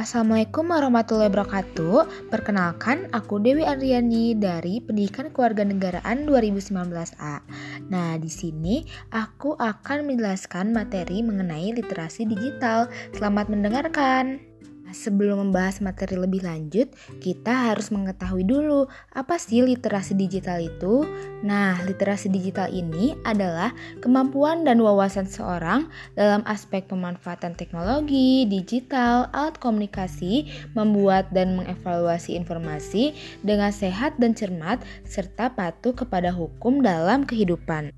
[0.00, 2.32] Assalamualaikum warahmatullahi wabarakatuh.
[2.32, 7.44] Perkenalkan, aku Dewi Andriani dari Pendidikan Kewarganegaraan 2019A.
[7.92, 8.80] Nah, di sini
[9.12, 12.88] aku akan menjelaskan materi mengenai literasi digital.
[13.12, 14.53] Selamat mendengarkan.
[14.94, 16.86] Sebelum membahas materi lebih lanjut,
[17.18, 21.02] kita harus mengetahui dulu apa sih literasi digital itu.
[21.42, 29.58] Nah, literasi digital ini adalah kemampuan dan wawasan seorang dalam aspek pemanfaatan teknologi, digital, alat
[29.58, 30.46] komunikasi,
[30.78, 37.90] membuat dan mengevaluasi informasi dengan sehat dan cermat, serta patuh kepada hukum dalam kehidupan.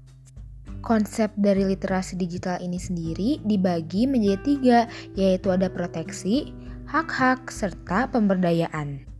[0.86, 4.78] Konsep dari literasi digital ini sendiri dibagi menjadi tiga,
[5.18, 6.54] yaitu ada proteksi,
[6.86, 9.16] hak-hak, serta pemberdayaan.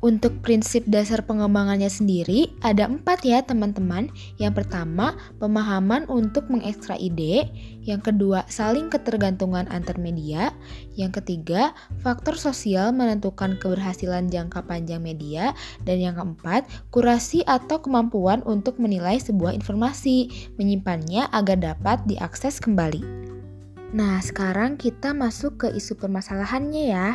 [0.00, 4.08] Untuk prinsip dasar pengembangannya sendiri ada empat ya teman-teman.
[4.40, 7.52] Yang pertama, pemahaman untuk mengekstrak ide.
[7.84, 10.56] Yang kedua, saling ketergantungan antar media.
[10.96, 15.52] Yang ketiga, faktor sosial menentukan keberhasilan jangka panjang media.
[15.84, 23.04] Dan yang keempat, kurasi atau kemampuan untuk menilai sebuah informasi, menyimpannya agar dapat diakses kembali.
[23.90, 27.08] Nah, sekarang kita masuk ke isu permasalahannya ya.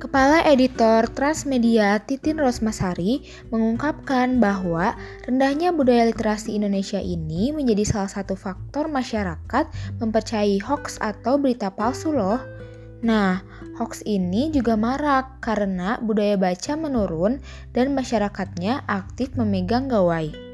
[0.00, 4.92] Kepala Editor Transmedia Titin Rosmasari mengungkapkan bahwa
[5.24, 9.64] rendahnya budaya literasi Indonesia ini menjadi salah satu faktor masyarakat
[10.04, 12.36] mempercayai hoax atau berita palsu loh.
[13.00, 13.40] Nah,
[13.80, 17.40] hoax ini juga marak karena budaya baca menurun
[17.72, 20.53] dan masyarakatnya aktif memegang gawai.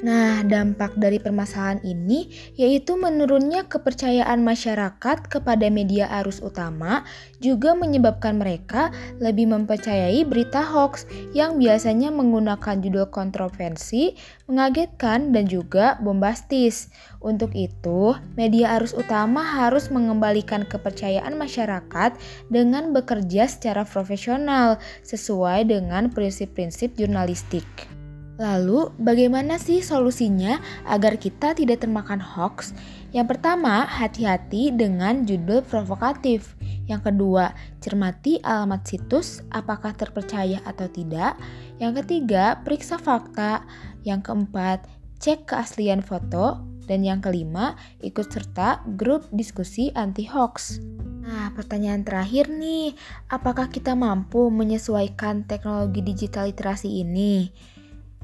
[0.00, 7.04] Nah, dampak dari permasalahan ini yaitu menurunnya kepercayaan masyarakat kepada media arus utama
[7.36, 8.88] juga menyebabkan mereka
[9.20, 11.04] lebih mempercayai berita hoax
[11.36, 14.16] yang biasanya menggunakan judul kontroversi,
[14.48, 16.88] mengagetkan, dan juga bombastis.
[17.20, 22.16] Untuk itu, media arus utama harus mengembalikan kepercayaan masyarakat
[22.48, 27.99] dengan bekerja secara profesional sesuai dengan prinsip-prinsip jurnalistik.
[28.40, 32.72] Lalu, bagaimana sih solusinya agar kita tidak termakan hoax?
[33.12, 36.56] Yang pertama, hati-hati dengan judul provokatif.
[36.88, 37.52] Yang kedua,
[37.84, 41.36] cermati alamat situs, apakah terpercaya atau tidak.
[41.76, 43.68] Yang ketiga, periksa fakta.
[44.08, 44.88] Yang keempat,
[45.20, 46.64] cek keaslian foto.
[46.88, 50.80] Dan yang kelima, ikut serta grup diskusi anti hoax.
[51.20, 52.96] Nah, pertanyaan terakhir nih,
[53.28, 57.52] apakah kita mampu menyesuaikan teknologi digital literasi ini?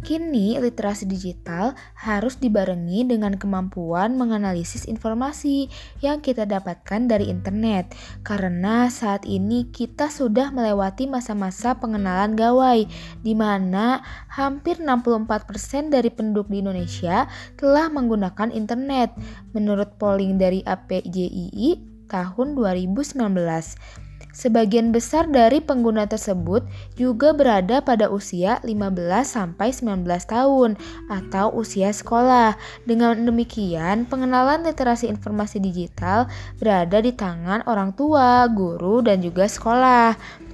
[0.06, 5.66] Kini, literasi digital harus dibarengi dengan kemampuan menganalisis informasi
[5.98, 7.90] yang kita dapatkan dari internet,
[8.22, 12.86] karena saat ini kita sudah melewati masa-masa pengenalan gawai,
[13.26, 13.98] di mana
[14.30, 17.26] hampir 64% dari penduduk di Indonesia
[17.58, 19.10] telah menggunakan internet,
[19.58, 24.05] menurut polling dari APJII tahun 2019.
[24.36, 26.60] Sebagian besar dari pengguna tersebut
[26.92, 30.76] juga berada pada usia 15 sampai 19 tahun
[31.08, 32.52] atau usia sekolah.
[32.84, 36.28] Dengan demikian, pengenalan literasi informasi digital
[36.60, 40.44] berada di tangan orang tua, guru, dan juga sekolah.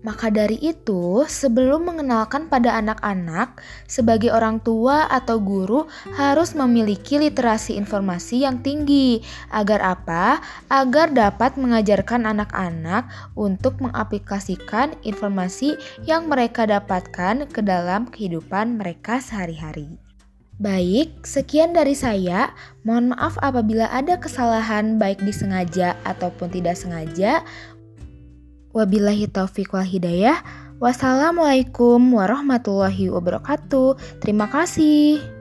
[0.00, 7.76] Maka dari itu, sebelum mengenalkan pada anak-anak, sebagai orang tua atau guru harus memiliki literasi
[7.76, 9.20] informasi yang tinggi.
[9.52, 10.40] Agar apa?
[10.72, 15.76] Agar dapat mengajarkan anak-anak untuk mengaplikasikan informasi
[16.08, 20.00] yang mereka dapatkan ke dalam kehidupan mereka sehari-hari.
[20.60, 22.52] Baik, sekian dari saya.
[22.84, 27.40] Mohon maaf apabila ada kesalahan baik disengaja ataupun tidak sengaja.
[28.70, 30.38] Wabillahi taufiq wal hidayah.
[30.80, 34.20] Wassalamualaikum warahmatullahi wabarakatuh.
[34.22, 35.39] Terima kasih.